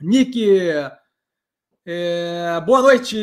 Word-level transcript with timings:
Nick, 0.00 0.44
é, 1.86 2.60
boa 2.66 2.82
noite, 2.82 3.16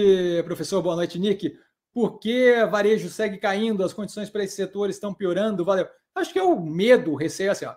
professor, 0.43 0.81
boa 0.81 0.95
noite, 0.95 1.19
Nick. 1.19 1.55
Por 1.93 2.17
que 2.17 2.65
varejo 2.65 3.09
segue 3.09 3.37
caindo? 3.37 3.83
As 3.83 3.93
condições 3.93 4.29
para 4.29 4.43
esse 4.43 4.55
setor 4.55 4.89
estão 4.89 5.13
piorando? 5.13 5.63
Valeu. 5.63 5.87
Acho 6.15 6.33
que 6.33 6.39
é 6.39 6.43
o 6.43 6.59
medo, 6.59 7.11
o 7.11 7.15
receio, 7.15 7.51
assim, 7.51 7.65
ó. 7.65 7.75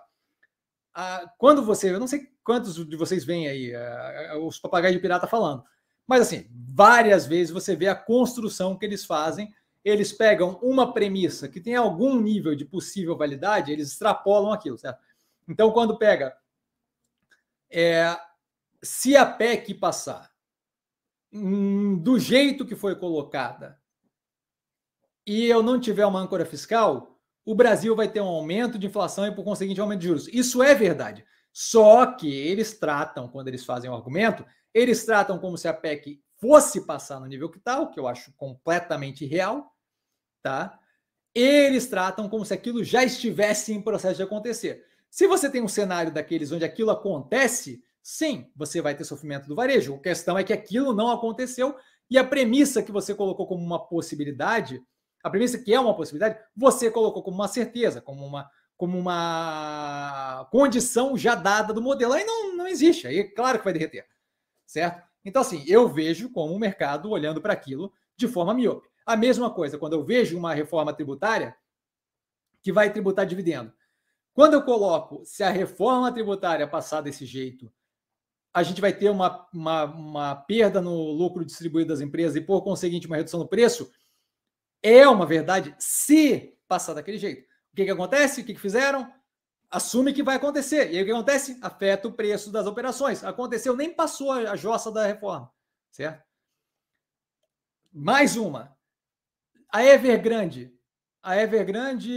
Ah, 0.95 1.31
quando 1.37 1.63
você, 1.63 1.93
eu 1.93 1.99
não 1.99 2.07
sei 2.07 2.27
quantos 2.43 2.87
de 2.87 2.95
vocês 2.95 3.23
veem 3.23 3.47
aí 3.47 3.71
uh, 3.75 4.47
os 4.47 4.57
papagaios 4.57 4.95
de 4.95 5.01
pirata 5.01 5.27
falando, 5.27 5.63
mas 6.07 6.21
assim, 6.21 6.47
várias 6.51 7.27
vezes 7.27 7.53
você 7.53 7.75
vê 7.75 7.87
a 7.87 7.95
construção 7.95 8.75
que 8.75 8.85
eles 8.85 9.05
fazem. 9.05 9.53
Eles 9.85 10.11
pegam 10.11 10.57
uma 10.63 10.91
premissa 10.91 11.47
que 11.47 11.61
tem 11.61 11.75
algum 11.75 12.19
nível 12.19 12.55
de 12.55 12.65
possível 12.65 13.15
validade, 13.15 13.71
eles 13.71 13.89
extrapolam 13.89 14.51
aquilo, 14.51 14.77
certo? 14.77 14.99
Então, 15.47 15.71
quando 15.71 15.99
pega, 15.99 16.35
é, 17.69 18.17
se 18.83 19.15
a 19.15 19.25
PEC 19.25 19.73
passar 19.73 20.31
hum, 21.31 21.97
do 21.97 22.19
jeito 22.19 22.65
que 22.65 22.75
foi 22.75 22.95
colocada 22.95 23.79
e 25.25 25.45
eu 25.45 25.61
não 25.61 25.79
tiver 25.79 26.05
uma 26.05 26.19
âncora 26.19 26.45
fiscal, 26.45 27.19
o 27.45 27.53
Brasil 27.53 27.95
vai 27.95 28.07
ter 28.07 28.21
um 28.21 28.27
aumento 28.27 28.79
de 28.79 28.87
inflação 28.87 29.27
e, 29.27 29.35
por 29.35 29.43
conseguinte, 29.43 29.79
um 29.79 29.83
aumento 29.83 29.99
de 29.99 30.07
juros. 30.07 30.27
Isso 30.29 30.63
é 30.63 30.73
verdade. 30.73 31.25
Só 31.51 32.05
que 32.05 32.33
eles 32.33 32.77
tratam, 32.77 33.27
quando 33.27 33.47
eles 33.47 33.65
fazem 33.65 33.89
o 33.89 33.93
argumento, 33.93 34.45
eles 34.73 35.05
tratam 35.05 35.39
como 35.39 35.57
se 35.57 35.67
a 35.67 35.73
PEC 35.73 36.21
fosse 36.39 36.85
passar 36.85 37.19
no 37.19 37.25
nível 37.25 37.49
que 37.49 37.57
está, 37.57 37.79
o 37.79 37.89
que 37.89 37.99
eu 37.99 38.07
acho 38.07 38.31
completamente 38.37 39.25
irreal, 39.25 39.73
tá? 40.43 40.79
Eles 41.33 41.87
tratam 41.87 42.29
como 42.29 42.45
se 42.45 42.53
aquilo 42.53 42.83
já 42.83 43.03
estivesse 43.03 43.73
em 43.73 43.81
processo 43.81 44.17
de 44.17 44.23
acontecer. 44.23 44.85
Se 45.09 45.27
você 45.27 45.49
tem 45.49 45.61
um 45.61 45.67
cenário 45.67 46.13
daqueles 46.13 46.51
onde 46.51 46.65
aquilo 46.65 46.91
acontece, 46.91 47.81
sim, 48.07 48.49
você 48.55 48.81
vai 48.81 48.95
ter 48.95 49.03
sofrimento 49.03 49.47
do 49.47 49.55
varejo. 49.55 49.95
A 49.95 49.99
questão 49.99 50.37
é 50.37 50.43
que 50.43 50.53
aquilo 50.53 50.93
não 50.93 51.11
aconteceu 51.11 51.75
e 52.09 52.17
a 52.17 52.23
premissa 52.23 52.81
que 52.81 52.91
você 52.91 53.13
colocou 53.13 53.45
como 53.45 53.63
uma 53.63 53.85
possibilidade 53.85 54.81
a 55.23 55.29
premissa 55.29 55.57
que 55.57 55.73
é 55.73 55.79
uma 55.79 55.95
possibilidade, 55.95 56.39
você 56.55 56.89
colocou 56.89 57.21
como 57.21 57.35
uma 57.35 57.47
certeza, 57.47 57.99
como 57.99 58.25
uma, 58.25 58.49
como 58.77 58.97
uma 58.97 60.47
condição 60.51 61.17
já 61.17 61.35
dada 61.35 61.73
do 61.73 61.81
modelo. 61.81 62.13
Aí 62.13 62.23
não, 62.23 62.55
não 62.55 62.67
existe, 62.67 63.07
aí 63.07 63.19
é 63.19 63.23
claro 63.23 63.57
que 63.57 63.65
vai 63.65 63.73
derreter, 63.73 64.07
certo? 64.65 65.05
Então, 65.25 65.41
assim, 65.41 65.63
eu 65.67 65.89
vejo 65.89 66.31
como 66.31 66.53
o 66.53 66.59
mercado 66.59 67.09
olhando 67.09 67.41
para 67.41 67.51
aquilo 67.51 67.91
de 68.15 68.27
forma 68.27 68.53
miope. 68.53 68.87
A 69.05 69.17
mesma 69.17 69.49
coisa, 69.53 69.77
quando 69.77 69.93
eu 69.93 70.03
vejo 70.03 70.37
uma 70.37 70.53
reforma 70.53 70.93
tributária 70.93 71.55
que 72.61 72.71
vai 72.71 72.91
tributar 72.91 73.25
dividendo. 73.25 73.73
Quando 74.33 74.53
eu 74.53 74.63
coloco, 74.63 75.25
se 75.25 75.43
a 75.43 75.49
reforma 75.49 76.11
tributária 76.11 76.67
passar 76.67 77.01
desse 77.01 77.25
jeito, 77.25 77.71
a 78.57 78.63
gente 78.63 78.81
vai 78.81 78.91
ter 78.91 79.11
uma, 79.11 79.47
uma, 79.53 79.83
uma 79.83 80.35
perda 80.35 80.81
no 80.81 81.11
lucro 81.11 81.45
distribuído 81.45 81.89
das 81.89 82.01
empresas 82.01 82.35
e, 82.35 82.41
por 82.41 82.63
conseguinte, 82.63 83.05
uma 83.05 83.15
redução 83.15 83.39
no 83.39 83.47
preço, 83.47 83.91
é 84.81 85.07
uma 85.07 85.27
verdade 85.27 85.75
se 85.77 86.57
passar 86.67 86.95
daquele 86.95 87.19
jeito. 87.19 87.43
O 87.71 87.75
que, 87.75 87.85
que 87.85 87.91
acontece? 87.91 88.41
O 88.41 88.43
que, 88.43 88.55
que 88.55 88.59
fizeram? 88.59 89.13
Assume 89.69 90.11
que 90.11 90.23
vai 90.23 90.37
acontecer. 90.37 90.91
E 90.91 90.97
aí 90.97 91.03
o 91.03 91.05
que 91.05 91.11
acontece? 91.11 91.59
Afeta 91.61 92.07
o 92.07 92.13
preço 92.13 92.51
das 92.51 92.65
operações. 92.65 93.23
Aconteceu, 93.23 93.75
nem 93.75 93.93
passou 93.93 94.31
a 94.31 94.55
jossa 94.55 94.91
da 94.91 95.05
reforma. 95.05 95.51
Certo? 95.91 96.23
Mais 97.93 98.37
uma. 98.37 98.75
A 99.71 99.83
Evergrande. 99.83 100.73
A 101.21 101.37
Evergrande 101.37 102.11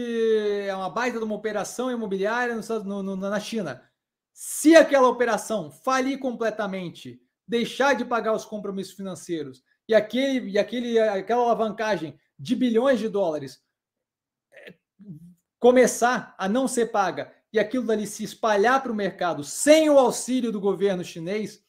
é 0.67 0.75
uma 0.75 0.89
baita 0.89 1.19
de 1.19 1.25
uma 1.25 1.35
operação 1.35 1.91
imobiliária 1.91 2.59
no, 2.83 3.03
no, 3.03 3.15
na 3.15 3.41
China. 3.41 3.90
Se 4.33 4.75
aquela 4.75 5.09
operação 5.09 5.71
falir 5.71 6.19
completamente, 6.19 7.21
deixar 7.47 7.95
de 7.95 8.05
pagar 8.05 8.33
os 8.33 8.45
compromissos 8.45 8.95
financeiros 8.95 9.63
e, 9.89 9.95
aquele, 9.95 10.51
e 10.51 10.59
aquele, 10.59 10.99
aquela 10.99 11.43
alavancagem 11.43 12.19
de 12.39 12.55
bilhões 12.55 12.99
de 12.99 13.09
dólares 13.09 13.63
é, 14.53 14.75
começar 15.59 16.35
a 16.39 16.49
não 16.49 16.69
ser 16.69 16.87
paga 16.87 17.35
e 17.53 17.59
aquilo 17.59 17.87
dali 17.87 18.07
se 18.07 18.23
espalhar 18.23 18.83
para 18.83 18.93
o 18.93 18.95
mercado 18.95 19.43
sem 19.43 19.91
o 19.91 19.99
auxílio 19.99 20.53
do 20.53 20.61
governo 20.61 21.05
chinês, 21.05 21.63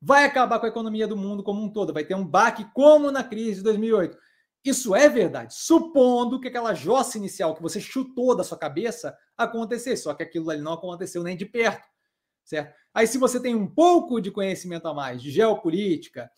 vai 0.00 0.24
acabar 0.24 0.58
com 0.58 0.66
a 0.66 0.68
economia 0.68 1.06
do 1.06 1.16
mundo 1.16 1.44
como 1.44 1.62
um 1.62 1.72
todo. 1.72 1.92
Vai 1.92 2.04
ter 2.04 2.16
um 2.16 2.26
baque 2.26 2.64
como 2.74 3.12
na 3.12 3.22
crise 3.22 3.58
de 3.58 3.62
2008. 3.62 4.18
Isso 4.64 4.94
é 4.94 5.08
verdade, 5.08 5.54
supondo 5.54 6.40
que 6.40 6.46
aquela 6.46 6.72
jossa 6.72 7.18
inicial 7.18 7.54
que 7.54 7.62
você 7.62 7.80
chutou 7.80 8.36
da 8.36 8.44
sua 8.44 8.56
cabeça 8.56 9.16
acontecesse, 9.36 10.04
só 10.04 10.14
que 10.14 10.22
aquilo 10.22 10.50
ali 10.50 10.60
não 10.60 10.74
aconteceu 10.74 11.22
nem 11.22 11.36
de 11.36 11.44
perto, 11.44 11.82
certo? 12.44 12.74
Aí 12.94 13.06
se 13.06 13.18
você 13.18 13.40
tem 13.40 13.54
um 13.54 13.66
pouco 13.66 14.20
de 14.20 14.30
conhecimento 14.30 14.86
a 14.86 14.94
mais 14.94 15.22
de 15.22 15.30
geopolítica, 15.30 16.30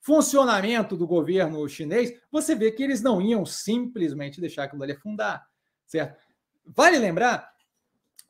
funcionamento 0.00 0.96
do 0.96 1.06
governo 1.06 1.68
chinês, 1.68 2.12
você 2.30 2.54
vê 2.54 2.72
que 2.72 2.82
eles 2.82 3.00
não 3.02 3.22
iam 3.22 3.46
simplesmente 3.46 4.40
deixar 4.40 4.64
aquilo 4.64 4.82
ali 4.82 4.92
afundar, 4.92 5.46
certo? 5.86 6.20
Vale 6.66 6.98
lembrar 6.98 7.52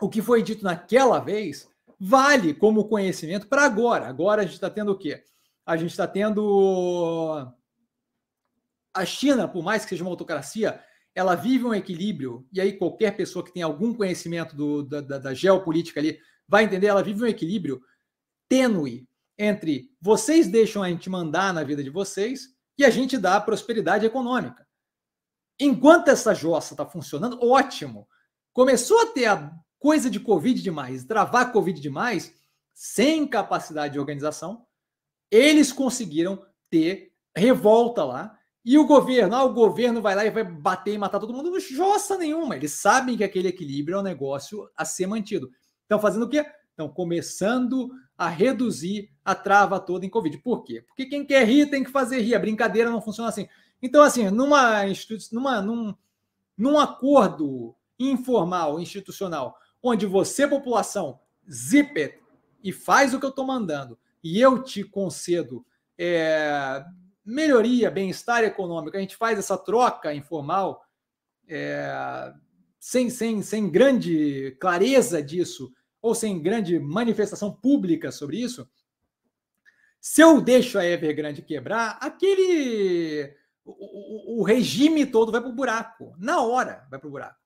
o 0.00 0.09
que 0.09 0.21
foi 0.21 0.42
dito 0.42 0.65
naquela 0.65 1.19
vez, 1.19 1.69
vale 1.98 2.53
como 2.53 2.88
conhecimento 2.88 3.47
para 3.47 3.65
agora. 3.65 4.06
Agora 4.06 4.42
a 4.42 4.44
gente 4.44 4.54
está 4.54 4.69
tendo 4.69 4.92
o 4.92 4.98
quê? 4.98 5.25
A 5.65 5.76
gente 5.76 5.91
está 5.91 6.06
tendo 6.06 7.53
a 8.92 9.04
China, 9.06 9.48
por 9.48 9.62
mais 9.62 9.84
que 9.84 9.91
seja 9.91 10.04
uma 10.04 10.10
autocracia, 10.10 10.81
ela 11.15 11.34
vive 11.34 11.65
um 11.65 11.75
equilíbrio, 11.75 12.47
e 12.53 12.60
aí 12.60 12.72
qualquer 12.72 13.16
pessoa 13.16 13.44
que 13.44 13.53
tem 13.53 13.62
algum 13.62 13.94
conhecimento 13.94 14.56
do, 14.56 14.82
da, 14.82 15.00
da, 15.00 15.19
da 15.19 15.34
geopolítica 15.34 16.00
ali 16.00 16.19
vai 16.53 16.65
entender, 16.65 16.89
ela 16.89 17.03
vive 17.03 17.25
um 17.25 17.27
equilíbrio 17.27 17.81
tênue 18.47 19.09
entre 19.39 19.91
vocês 19.99 20.49
deixam 20.49 20.83
a 20.83 20.89
gente 20.91 21.09
mandar 21.09 21.55
na 21.55 21.65
vida 21.65 21.83
de 21.83 21.89
vocês 21.89 22.51
e 22.77 22.85
a 22.85 22.91
gente 22.91 23.17
dá 23.17 23.37
a 23.37 23.41
prosperidade 23.41 24.05
econômica. 24.05 24.69
Enquanto 25.59 26.09
essa 26.09 26.35
jossa 26.35 26.75
está 26.75 26.85
funcionando, 26.85 27.43
ótimo. 27.43 28.07
Começou 28.53 29.01
a 29.01 29.07
ter 29.07 29.25
a 29.25 29.51
coisa 29.79 30.11
de 30.11 30.21
Covid 30.21 30.61
demais, 30.61 31.07
travar 31.07 31.53
Covid 31.53 31.81
demais, 31.81 32.35
sem 32.75 33.27
capacidade 33.27 33.95
de 33.95 33.99
organização, 33.99 34.67
eles 35.31 35.73
conseguiram 35.73 36.45
ter 36.69 37.15
revolta 37.34 38.05
lá. 38.05 38.39
E 38.63 38.77
o 38.77 38.87
governo, 38.87 39.34
ah, 39.34 39.45
o 39.45 39.55
governo 39.55 40.03
vai 40.03 40.15
lá 40.15 40.27
e 40.27 40.31
vai 40.31 40.45
bater 40.45 40.93
e 40.93 40.99
matar 40.99 41.19
todo 41.19 41.33
mundo, 41.33 41.51
não 41.51 41.59
jossa 41.59 42.19
nenhuma. 42.19 42.57
Eles 42.57 42.73
sabem 42.73 43.17
que 43.17 43.25
aquele 43.25 43.49
equilíbrio 43.49 43.97
é 43.97 44.01
um 44.01 44.05
negócio 44.05 44.69
a 44.77 44.84
ser 44.84 45.07
mantido. 45.07 45.51
Estão 45.92 46.00
fazendo 46.00 46.22
o 46.25 46.28
quê? 46.28 46.47
Estão 46.70 46.88
começando 46.88 47.91
a 48.16 48.26
reduzir 48.26 49.10
a 49.22 49.34
trava 49.34 49.78
toda 49.78 50.06
em 50.06 50.08
Covid. 50.08 50.38
Por 50.38 50.64
quê? 50.64 50.82
Porque 50.88 51.04
quem 51.04 51.22
quer 51.22 51.47
rir 51.47 51.66
tem 51.66 51.84
que 51.84 51.91
fazer 51.91 52.20
rir. 52.20 52.34
A 52.34 52.38
brincadeira 52.38 52.88
não 52.88 53.03
funciona 53.03 53.28
assim. 53.28 53.47
Então, 53.82 54.03
assim, 54.03 54.30
numa, 54.30 54.84
numa, 55.30 55.60
num, 55.60 55.94
num 56.56 56.80
acordo 56.80 57.75
informal, 57.98 58.80
institucional, 58.80 59.58
onde 59.82 60.06
você, 60.06 60.48
população, 60.48 61.20
zip 61.50 62.19
e 62.64 62.72
faz 62.72 63.12
o 63.12 63.20
que 63.20 63.26
eu 63.26 63.30
estou 63.30 63.47
mandando, 63.47 63.98
e 64.24 64.41
eu 64.41 64.62
te 64.62 64.82
concedo 64.82 65.66
é, 65.98 66.82
melhoria, 67.22 67.91
bem-estar 67.91 68.44
econômico, 68.44 68.97
a 68.97 69.00
gente 69.00 69.16
faz 69.16 69.38
essa 69.38 69.59
troca 69.59 70.14
informal, 70.14 70.86
é, 71.47 72.32
sem, 72.78 73.10
sem, 73.10 73.42
sem 73.42 73.69
grande 73.69 74.56
clareza 74.60 75.22
disso, 75.22 75.72
ou 76.03 76.15
sem 76.15 76.43
grande 76.43 76.79
manifestação 76.81 77.53
pública 77.53 78.11
sobre 78.11 78.39
isso, 78.39 78.69
se 80.01 80.21
eu 80.21 80.41
deixo 80.41 80.81
a 80.81 80.85
Evergrande 80.85 81.41
quebrar, 81.43 81.97
aquele. 82.01 83.33
O, 83.65 83.71
o, 83.71 84.41
o 84.41 84.43
regime 84.43 85.07
todo 85.07 85.31
vai 85.31 85.41
para 85.41 85.49
o 85.49 85.55
buraco. 85.55 86.13
Na 86.19 86.43
hora 86.43 86.85
vai 86.91 86.99
para 86.99 87.07
o 87.07 87.11
buraco. 87.11 87.41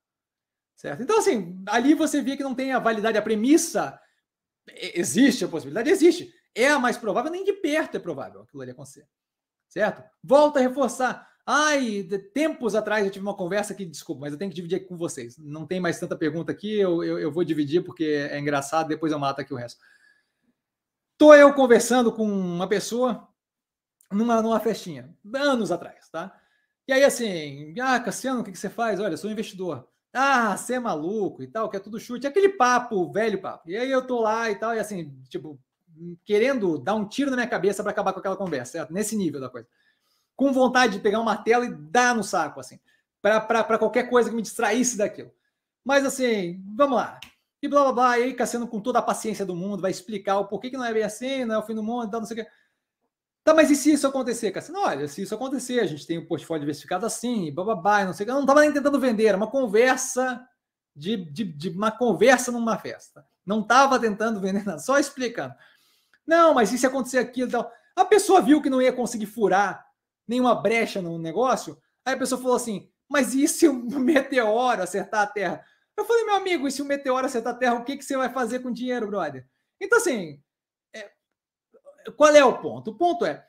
Certo? 0.75 1.03
Então, 1.03 1.19
assim, 1.19 1.63
ali 1.67 1.93
você 1.93 2.19
vê 2.19 2.35
que 2.35 2.43
não 2.43 2.55
tem 2.55 2.73
a 2.73 2.79
validade, 2.79 3.15
a 3.15 3.21
premissa. 3.21 3.99
Existe 4.67 5.45
a 5.45 5.47
possibilidade? 5.47 5.91
Existe. 5.91 6.33
É 6.55 6.69
a 6.69 6.79
mais 6.79 6.97
provável, 6.97 7.31
nem 7.31 7.43
de 7.43 7.53
perto 7.53 7.95
é 7.95 7.99
provável 7.99 8.41
aquilo 8.41 8.63
ali 8.63 8.71
acontecer. 8.71 9.07
Certo? 9.69 10.03
Volta 10.23 10.57
a 10.57 10.63
reforçar. 10.63 11.29
Ai, 11.49 12.03
tempos 12.33 12.75
atrás 12.75 13.05
eu 13.05 13.11
tive 13.11 13.23
uma 13.23 13.33
conversa 13.33 13.71
aqui, 13.71 13.85
desculpa, 13.85 14.19
mas 14.19 14.33
eu 14.33 14.37
tenho 14.37 14.51
que 14.51 14.55
dividir 14.55 14.75
aqui 14.75 14.85
com 14.85 14.97
vocês. 14.97 15.37
Não 15.37 15.65
tem 15.65 15.79
mais 15.79 15.97
tanta 15.97 16.13
pergunta 16.13 16.51
aqui, 16.51 16.77
eu, 16.77 17.01
eu, 17.01 17.17
eu, 17.17 17.31
vou 17.31 17.41
dividir 17.45 17.81
porque 17.85 18.03
é 18.03 18.37
engraçado, 18.37 18.89
depois 18.89 19.13
eu 19.13 19.17
mato 19.17 19.39
aqui 19.39 19.53
o 19.53 19.57
resto. 19.57 19.79
Tô 21.17 21.33
eu 21.33 21.53
conversando 21.53 22.11
com 22.11 22.29
uma 22.29 22.67
pessoa 22.67 23.29
numa, 24.11 24.41
numa 24.41 24.59
festinha, 24.59 25.15
anos 25.33 25.71
atrás, 25.71 26.09
tá? 26.09 26.37
E 26.85 26.91
aí 26.91 27.05
assim, 27.05 27.73
ah, 27.79 27.97
Cassiano, 27.97 28.41
o 28.41 28.43
que, 28.43 28.51
que 28.51 28.59
você 28.59 28.69
faz? 28.69 28.99
Olha, 28.99 29.13
eu 29.13 29.17
sou 29.17 29.31
investidor. 29.31 29.87
Ah, 30.13 30.57
você 30.57 30.73
é 30.73 30.79
maluco 30.81 31.41
e 31.41 31.47
tal, 31.47 31.69
que 31.69 31.77
é 31.77 31.79
tudo 31.79 31.97
chute. 31.97 32.27
Aquele 32.27 32.49
papo, 32.49 33.09
velho 33.09 33.41
papo. 33.41 33.69
E 33.69 33.77
aí 33.77 33.89
eu 33.89 34.05
tô 34.05 34.19
lá 34.19 34.51
e 34.51 34.55
tal, 34.55 34.75
e 34.75 34.79
assim, 34.79 35.17
tipo, 35.29 35.57
querendo 36.25 36.77
dar 36.77 36.95
um 36.95 37.07
tiro 37.07 37.29
na 37.29 37.37
minha 37.37 37.47
cabeça 37.47 37.81
para 37.81 37.91
acabar 37.93 38.11
com 38.11 38.19
aquela 38.19 38.35
conversa, 38.35 38.73
certo? 38.73 38.91
Nesse 38.91 39.15
nível 39.15 39.39
da 39.39 39.49
coisa 39.49 39.65
com 40.37 40.53
vontade 40.53 40.93
de 40.93 40.99
pegar 40.99 41.19
um 41.19 41.23
martelo 41.23 41.65
e 41.65 41.73
dar 41.73 42.15
no 42.15 42.23
saco, 42.23 42.59
assim, 42.59 42.79
para 43.19 43.77
qualquer 43.79 44.07
coisa 44.09 44.29
que 44.29 44.35
me 44.35 44.41
distraísse 44.41 44.95
daquilo. 44.95 45.33
Mas 45.83 46.05
assim, 46.05 46.63
vamos 46.75 46.95
lá. 46.95 47.19
E 47.61 47.67
blá 47.67 47.83
blá 47.85 47.91
blá. 47.91 48.19
E 48.19 48.23
aí, 48.23 48.33
Cassiano, 48.33 48.67
com 48.67 48.79
toda 48.79 48.99
a 48.99 49.01
paciência 49.01 49.43
do 49.43 49.55
mundo, 49.55 49.81
vai 49.81 49.89
explicar 49.89 50.37
o 50.37 50.45
porquê 50.45 50.69
que 50.69 50.77
não 50.77 50.85
é 50.85 50.93
bem 50.93 51.03
assim, 51.03 51.43
não 51.43 51.55
é 51.55 51.57
o 51.57 51.63
fim 51.63 51.73
do 51.73 51.81
mundo, 51.81 52.11
tal, 52.11 52.19
não 52.19 52.27
sei 52.27 52.39
o 52.39 52.45
quê. 52.45 52.51
Tá, 53.43 53.53
mas 53.53 53.71
e 53.71 53.75
se 53.75 53.93
isso 53.93 54.05
acontecer, 54.05 54.51
Cassiano? 54.51 54.81
Olha, 54.81 55.07
se 55.07 55.21
isso 55.21 55.33
acontecer, 55.33 55.79
a 55.79 55.85
gente 55.85 56.05
tem 56.05 56.19
um 56.19 56.25
portfólio 56.25 56.59
diversificado 56.59 57.05
assim, 57.05 57.51
bababá, 57.51 58.05
não 58.05 58.13
sei 58.13 58.25
o 58.25 58.27
que. 58.27 58.31
Eu 58.31 58.35
não 58.35 58.41
estava 58.41 58.61
nem 58.61 58.71
tentando 58.71 58.99
vender, 58.99 59.25
era 59.25 59.37
uma 59.37 59.49
conversa 59.49 60.45
de, 60.95 61.15
de, 61.15 61.45
de 61.45 61.69
uma 61.69 61.89
conversa 61.89 62.51
numa 62.51 62.77
festa. 62.77 63.25
Não 63.45 63.61
estava 63.61 63.97
tentando 63.97 64.39
vender 64.39 64.63
nada, 64.63 64.77
só 64.79 64.99
explicando. 64.99 65.55
Não, 66.27 66.53
mas 66.53 66.71
e 66.73 66.77
se 66.77 66.85
acontecer 66.85 67.17
aquilo 67.17 67.47
e 67.47 67.51
tal? 67.51 67.71
A 67.95 68.05
pessoa 68.05 68.41
viu 68.41 68.61
que 68.61 68.69
não 68.69 68.81
ia 68.81 68.93
conseguir 68.93 69.25
furar 69.25 69.86
nenhuma 70.27 70.55
brecha 70.55 71.01
no 71.01 71.17
negócio, 71.17 71.81
aí 72.05 72.13
a 72.13 72.17
pessoa 72.17 72.41
falou 72.41 72.57
assim: 72.57 72.89
mas 73.09 73.33
e 73.33 73.47
se 73.47 73.67
o 73.67 73.73
meteoro 73.99 74.81
acertar 74.81 75.21
a 75.21 75.27
Terra? 75.27 75.65
Eu 75.95 76.05
falei, 76.05 76.25
meu 76.25 76.35
amigo, 76.35 76.67
e 76.67 76.71
se 76.71 76.81
o 76.81 76.85
meteoro 76.85 77.25
acertar 77.25 77.55
a 77.55 77.57
Terra, 77.57 77.75
o 77.75 77.83
que, 77.83 77.97
que 77.97 78.05
você 78.05 78.15
vai 78.15 78.31
fazer 78.31 78.59
com 78.59 78.69
o 78.69 78.73
dinheiro, 78.73 79.07
brother? 79.07 79.47
Então, 79.81 79.97
assim, 79.97 80.41
é, 80.93 81.11
qual 82.15 82.35
é 82.35 82.43
o 82.43 82.59
ponto? 82.59 82.91
O 82.91 82.95
ponto 82.95 83.25
é, 83.25 83.47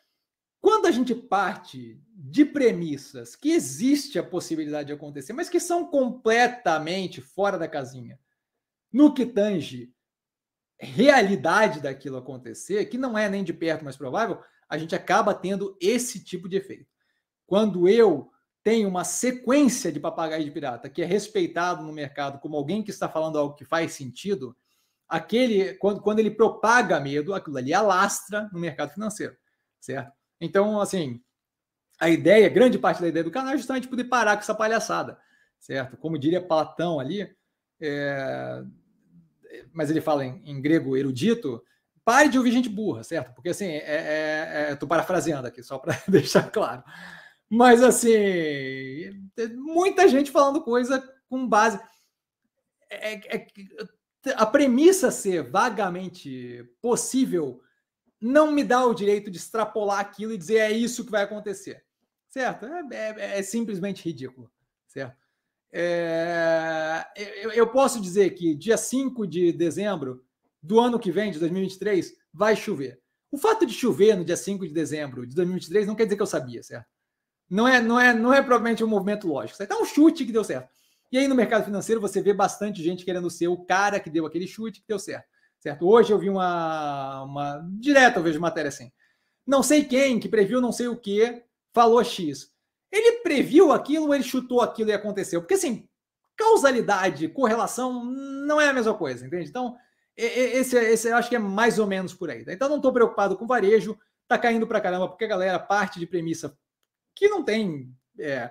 quando 0.60 0.86
a 0.86 0.90
gente 0.90 1.14
parte 1.14 2.00
de 2.10 2.44
premissas 2.44 3.36
que 3.36 3.52
existe 3.52 4.18
a 4.18 4.24
possibilidade 4.24 4.88
de 4.88 4.92
acontecer, 4.92 5.32
mas 5.32 5.48
que 5.48 5.60
são 5.60 5.86
completamente 5.86 7.20
fora 7.20 7.58
da 7.58 7.68
casinha, 7.68 8.18
no 8.92 9.12
que 9.12 9.26
tange 9.26 9.92
realidade 10.80 11.80
daquilo 11.80 12.16
acontecer, 12.16 12.86
que 12.86 12.96
não 12.96 13.18
é 13.18 13.28
nem 13.28 13.44
de 13.44 13.52
perto 13.52 13.84
mais 13.84 13.96
provável, 13.96 14.42
a 14.68 14.76
gente 14.76 14.94
acaba 14.94 15.34
tendo 15.34 15.76
esse 15.80 16.22
tipo 16.22 16.48
de 16.48 16.56
efeito. 16.56 16.90
Quando 17.46 17.88
eu 17.88 18.30
tenho 18.62 18.88
uma 18.88 19.04
sequência 19.04 19.90
de 19.90 19.98
papagaio 19.98 20.44
de 20.44 20.50
pirata 20.50 20.90
que 20.90 21.02
é 21.02 21.06
respeitado 21.06 21.82
no 21.82 21.92
mercado 21.92 22.38
como 22.38 22.56
alguém 22.56 22.82
que 22.82 22.90
está 22.90 23.08
falando 23.08 23.38
algo 23.38 23.54
que 23.54 23.64
faz 23.64 23.92
sentido, 23.92 24.54
aquele 25.08 25.74
quando, 25.74 26.02
quando 26.02 26.18
ele 26.18 26.30
propaga 26.30 27.00
medo, 27.00 27.32
aquilo 27.34 27.56
ali 27.56 27.72
alastra 27.72 28.48
no 28.52 28.60
mercado 28.60 28.92
financeiro, 28.92 29.36
certo? 29.80 30.12
Então, 30.40 30.80
assim, 30.80 31.22
a 31.98 32.08
ideia, 32.08 32.48
grande 32.48 32.78
parte 32.78 33.00
da 33.00 33.08
ideia 33.08 33.24
do 33.24 33.30
canal 33.30 33.54
é 33.54 33.56
justamente 33.56 33.88
poder 33.88 34.04
parar 34.04 34.36
com 34.36 34.42
essa 34.42 34.54
palhaçada, 34.54 35.18
certo? 35.58 35.96
Como 35.96 36.18
diria 36.18 36.46
Platão 36.46 37.00
ali, 37.00 37.28
é, 37.80 38.62
mas 39.72 39.90
ele 39.90 40.00
fala 40.00 40.24
em, 40.24 40.42
em, 40.44 40.60
grego 40.60 40.96
erudito, 40.96 41.62
pare 42.08 42.30
de 42.30 42.38
ouvir 42.38 42.52
gente 42.52 42.70
burra, 42.70 43.04
certo? 43.04 43.34
Porque 43.34 43.50
assim, 43.50 43.66
é, 43.66 43.82
é, 43.84 44.66
é 44.70 44.74
tô 44.76 44.86
parafraseando 44.86 45.46
aqui, 45.46 45.62
só 45.62 45.78
para 45.78 45.92
deixar 46.08 46.50
claro. 46.50 46.82
Mas 47.50 47.82
assim, 47.82 49.28
muita 49.56 50.08
gente 50.08 50.30
falando 50.30 50.62
coisa 50.62 51.06
com 51.28 51.46
base. 51.46 51.78
É, 52.88 53.36
é, 53.36 53.46
a 54.36 54.46
premissa 54.46 55.10
ser 55.10 55.42
vagamente 55.42 56.66
possível 56.80 57.60
não 58.18 58.52
me 58.52 58.64
dá 58.64 58.86
o 58.86 58.94
direito 58.94 59.30
de 59.30 59.36
extrapolar 59.36 60.00
aquilo 60.00 60.32
e 60.32 60.38
dizer 60.38 60.60
é 60.60 60.72
isso 60.72 61.04
que 61.04 61.10
vai 61.10 61.24
acontecer. 61.24 61.84
Certo? 62.30 62.64
É, 62.64 62.86
é, 62.90 63.38
é 63.38 63.42
simplesmente 63.42 64.02
ridículo. 64.02 64.50
Certo? 64.86 65.28
É, 65.70 67.06
eu, 67.42 67.52
eu, 67.52 67.66
posso 67.66 68.00
dizer 68.00 68.30
que 68.30 68.54
dia 68.54 68.78
5 68.78 69.26
de 69.26 69.52
dezembro 69.52 70.24
do 70.68 70.78
ano 70.78 70.98
que 70.98 71.10
vem, 71.10 71.32
de 71.32 71.38
2023, 71.38 72.12
vai 72.32 72.54
chover. 72.54 73.00
O 73.32 73.38
fato 73.38 73.64
de 73.64 73.72
chover 73.72 74.16
no 74.16 74.24
dia 74.24 74.36
5 74.36 74.68
de 74.68 74.72
dezembro 74.72 75.26
de 75.26 75.34
2023 75.34 75.86
não 75.86 75.94
quer 75.94 76.04
dizer 76.04 76.16
que 76.16 76.22
eu 76.22 76.26
sabia, 76.26 76.62
certo? 76.62 76.86
Não 77.50 77.66
é, 77.66 77.80
não 77.80 77.98
é, 77.98 78.12
não 78.12 78.34
é 78.34 78.42
provavelmente 78.42 78.84
um 78.84 78.86
movimento 78.86 79.26
lógico. 79.26 79.56
Certo? 79.56 79.72
É 79.72 79.76
um 79.76 79.86
chute 79.86 80.26
que 80.26 80.32
deu 80.32 80.44
certo. 80.44 80.68
E 81.10 81.16
aí 81.16 81.26
no 81.26 81.34
mercado 81.34 81.64
financeiro 81.64 82.02
você 82.02 82.20
vê 82.20 82.34
bastante 82.34 82.82
gente 82.82 83.02
querendo 83.02 83.30
ser 83.30 83.48
o 83.48 83.64
cara 83.64 83.98
que 83.98 84.10
deu 84.10 84.26
aquele 84.26 84.46
chute 84.46 84.82
que 84.82 84.86
deu 84.86 84.98
certo. 84.98 85.26
Certo? 85.58 85.88
Hoje 85.88 86.12
eu 86.12 86.18
vi 86.18 86.28
uma, 86.28 87.22
uma 87.22 87.66
direto 87.80 88.18
eu 88.18 88.22
vejo 88.22 88.38
matéria 88.38 88.68
assim. 88.68 88.92
Não 89.46 89.62
sei 89.62 89.84
quem 89.84 90.20
que 90.20 90.28
previu 90.28 90.60
não 90.60 90.70
sei 90.70 90.88
o 90.88 90.96
que 90.96 91.42
falou 91.72 92.04
X. 92.04 92.52
Ele 92.92 93.22
previu 93.22 93.72
aquilo, 93.72 94.14
ele 94.14 94.22
chutou 94.22 94.60
aquilo 94.60 94.90
e 94.90 94.92
aconteceu. 94.92 95.40
Porque 95.40 95.54
assim, 95.54 95.88
causalidade, 96.36 97.28
correlação 97.28 98.04
não 98.04 98.60
é 98.60 98.68
a 98.68 98.72
mesma 98.74 98.92
coisa, 98.92 99.26
entende? 99.26 99.48
Então, 99.48 99.74
esse, 100.24 100.76
esse 100.76 101.08
eu 101.08 101.16
acho 101.16 101.28
que 101.28 101.36
é 101.36 101.38
mais 101.38 101.78
ou 101.78 101.86
menos 101.86 102.12
por 102.12 102.30
aí. 102.30 102.44
Tá? 102.44 102.52
Então, 102.52 102.68
não 102.68 102.76
estou 102.76 102.92
preocupado 102.92 103.36
com 103.36 103.46
varejo, 103.46 103.98
tá 104.26 104.36
caindo 104.36 104.66
para 104.66 104.80
caramba, 104.80 105.08
porque 105.08 105.24
a 105.24 105.28
galera 105.28 105.58
parte 105.58 105.98
de 105.98 106.06
premissa 106.06 106.56
que 107.14 107.28
não 107.28 107.44
tem. 107.44 107.94
É, 108.18 108.50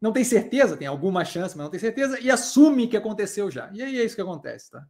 não 0.00 0.12
tem 0.12 0.24
certeza, 0.24 0.76
tem 0.76 0.86
alguma 0.86 1.24
chance, 1.24 1.56
mas 1.56 1.64
não 1.64 1.70
tem 1.70 1.78
certeza, 1.78 2.18
e 2.20 2.30
assume 2.30 2.88
que 2.88 2.96
aconteceu 2.96 3.50
já. 3.50 3.70
E 3.72 3.82
aí 3.82 4.00
é 4.00 4.04
isso 4.04 4.14
que 4.14 4.22
acontece, 4.22 4.70
tá? 4.70 4.86